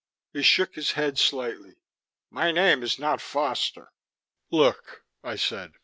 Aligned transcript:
He 0.33 0.41
shook 0.41 0.73
his 0.73 0.93
head 0.93 1.19
slightly. 1.19 1.75
"My 2.31 2.51
name 2.51 2.81
is 2.81 2.97
not 2.97 3.21
Foster." 3.21 3.91
"Look," 4.49 5.05
I 5.23 5.35
said. 5.35 5.73